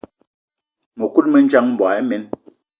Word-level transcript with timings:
Mëkudgë 0.97 1.31
mendjang, 1.35 1.67
mboigi 1.73 2.01
imen. 2.05 2.23